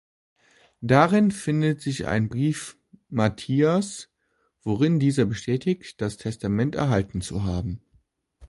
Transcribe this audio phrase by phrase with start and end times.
[0.81, 2.75] Darin findet sich ein Brief
[3.09, 4.09] Matthias’,
[4.63, 7.83] worin dieser bestätigt, das Testament erhalten zu haben.